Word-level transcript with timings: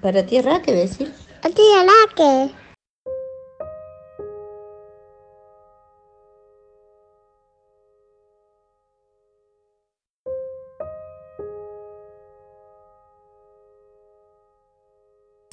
Para 0.00 0.24
ti, 0.26 0.40
Raque, 0.40 0.72
decir. 0.72 1.12
A 1.42 1.48
ti, 1.48 1.62
Raque. 1.74 2.54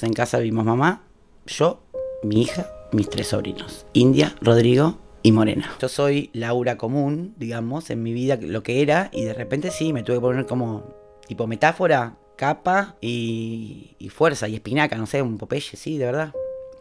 En 0.00 0.12
casa 0.12 0.38
vimos 0.38 0.66
mamá, 0.66 1.02
yo, 1.46 1.80
mi 2.22 2.42
hija, 2.42 2.66
mis 2.92 3.08
tres 3.08 3.28
sobrinos. 3.28 3.86
India, 3.94 4.34
Rodrigo 4.42 4.98
y 5.22 5.32
Morena. 5.32 5.70
Yo 5.80 5.88
soy 5.88 6.28
Laura 6.34 6.76
común, 6.76 7.34
digamos, 7.38 7.88
en 7.88 8.02
mi 8.02 8.12
vida 8.12 8.36
lo 8.38 8.62
que 8.62 8.82
era, 8.82 9.08
y 9.14 9.24
de 9.24 9.32
repente 9.32 9.70
sí, 9.70 9.94
me 9.94 10.02
tuve 10.02 10.16
que 10.16 10.20
poner 10.20 10.46
como 10.46 10.84
tipo 11.26 11.46
metáfora, 11.46 12.18
capa 12.36 12.96
y, 13.00 13.96
fuerza 14.12 14.48
y 14.48 14.54
espinaca, 14.54 14.96
no 14.96 15.06
sé, 15.06 15.22
un 15.22 15.38
Popeye, 15.38 15.76
sí, 15.76 15.98
de 15.98 16.06
verdad. 16.06 16.32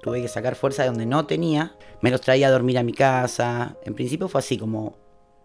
Tuve 0.02 0.22
que 0.22 0.28
sacar 0.28 0.56
fuerza 0.56 0.84
de 0.84 0.90
donde 0.90 1.06
no 1.06 1.26
tenía. 1.26 1.76
Me 2.02 2.12
los 2.12 2.22
traía 2.22 2.48
a 2.48 2.52
dormir 2.52 2.78
a 2.78 2.84
mi 2.84 2.94
casa. 2.94 3.78
En 3.86 3.94
principio 3.94 4.28
fue 4.28 4.40
así 4.40 4.58
como 4.58 4.98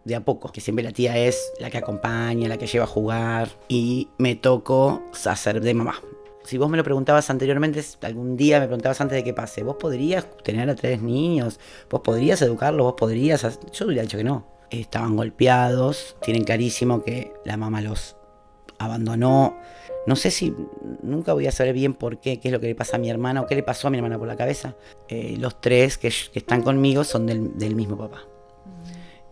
de 0.05 0.16
a 0.16 0.24
poco, 0.24 0.51
que 0.51 0.60
siempre 0.60 0.84
la 0.84 0.91
tía 0.91 1.16
es 1.16 1.52
la 1.60 1.70
que 1.70 1.79
acompaña, 1.79 2.48
la 2.48 2.56
que 2.56 2.66
lleva 2.66 2.84
a 2.84 2.88
jugar. 2.88 3.51
Y 3.68 4.09
me 4.18 4.34
tocó 4.34 5.02
hacer 5.24 5.60
de 5.60 5.74
mamá 5.74 6.01
si 6.48 6.56
vos 6.56 6.70
me 6.70 6.79
lo 6.79 6.82
preguntabas 6.82 7.29
anteriormente, 7.29 7.84
algún 8.01 8.34
día 8.34 8.59
me 8.59 8.65
preguntabas 8.65 9.02
antes 9.02 9.16
de 9.16 9.23
que 9.23 9.34
pase, 9.34 9.62
¿vos 9.62 9.77
podrías 9.77 10.27
tener 10.43 10.70
a 10.70 10.74
tres 10.74 11.02
niños? 11.02 11.60
¿Vos 11.90 12.01
podrías 12.01 12.40
educarlos? 12.40 12.84
¿Vos 12.84 12.95
podrías...? 12.96 13.60
Yo 13.70 13.84
hubiera 13.84 14.01
dicho 14.01 14.16
que 14.16 14.24
no. 14.24 14.46
Estaban 14.70 15.15
golpeados, 15.15 16.16
tienen 16.23 16.45
clarísimo 16.45 17.04
que 17.04 17.34
la 17.45 17.59
mamá 17.59 17.82
los 17.82 18.16
abandonó. 18.79 19.59
No 20.08 20.16
sé 20.16 20.30
si 20.30 20.54
nunca 21.02 21.34
voy 21.34 21.46
a 21.46 21.52
saber 21.52 21.74
bien 21.74 21.92
por 21.92 22.18
qué, 22.18 22.40
qué 22.40 22.48
es 22.48 22.52
lo 22.52 22.60
que 22.60 22.66
le 22.66 22.74
pasa 22.74 22.96
a 22.96 22.98
mi 22.98 23.10
hermana 23.10 23.42
o 23.42 23.46
qué 23.46 23.54
le 23.54 23.62
pasó 23.62 23.88
a 23.88 23.90
mi 23.90 23.98
hermana 23.98 24.18
por 24.18 24.26
la 24.26 24.37
cabeza. 24.37 24.74
Eh, 25.09 25.37
los 25.38 25.60
tres 25.60 25.98
que, 25.98 26.09
están 26.09 26.62
conmigo 26.62 27.04
son 27.04 27.26
del, 27.26 27.59
del 27.59 27.74
mismo 27.74 27.98
papá. 27.98 28.23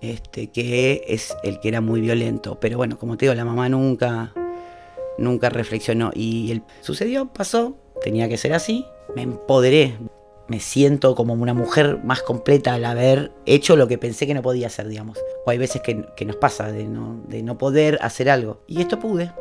Este, 0.03 0.49
que 0.49 1.05
es 1.09 1.35
el 1.43 1.61
que 1.61 1.69
era 1.69 1.81
muy 1.81 2.03
violento. 2.03 2.61
Pero 2.61 2.77
bueno, 2.77 2.99
como 2.99 3.17
te 3.17 3.25
digo, 3.25 3.35
la 3.35 3.47
mamá 3.47 3.71
nunca 3.71 4.35
nunca 5.19 5.49
reflexionó. 5.49 6.11
Y 6.15 6.53
el, 6.53 6.63
sucedió, 6.83 7.33
pasó, 7.33 7.77
tenía 8.03 8.29
que 8.29 8.37
ser 8.37 8.53
así, 8.53 8.85
me 9.15 9.23
empoderé, 9.23 9.97
me 10.49 10.61
siento 10.61 11.15
como 11.15 11.35
una 11.35 11.55
mujer 11.55 12.01
más 12.05 12.23
completa 12.23 12.75
al 12.75 12.85
haber 12.85 13.33
hecho 13.47 13.77
lo 13.77 13.89
que 13.89 13.99
pensé 13.99 14.27
que 14.27 14.35
no 14.35 14.43
podía 14.43 14.69
hacer, 14.69 14.89
digamos. 14.89 15.19
O 15.45 15.51
hay 15.51 15.59
veces 15.59 15.83
que, 15.83 16.25
nos 16.25 16.37
pasa 16.37 16.71
de 16.71 16.85
no, 16.85 17.21
de 17.27 17.43
no, 17.43 17.59
poder 17.59 17.99
hacer 18.03 18.31
algo. 18.31 18.61
Y 18.67 18.81
esto 18.81 18.99
pude, 18.99 19.33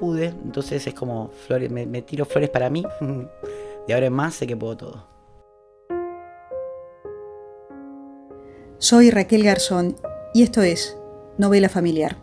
pude. 0.00 0.28
Entonces 0.28 0.86
es 0.86 0.94
como 0.94 1.28
flores, 1.28 1.70
me, 1.70 1.84
me 1.84 2.00
tiro 2.00 2.24
flores 2.24 2.48
para 2.48 2.70
mí. 2.70 2.82
De 3.86 3.94
ahora 3.94 4.06
en 4.06 4.12
más 4.14 4.34
sé 4.34 4.46
que 4.46 4.56
puedo 4.56 4.76
todo. 4.76 5.06
Soy 8.78 9.10
Raquel 9.10 9.44
Garzón 9.44 9.96
y 10.32 10.42
esto 10.42 10.62
es 10.62 10.96
Novela 11.36 11.68
Familiar. 11.68 12.16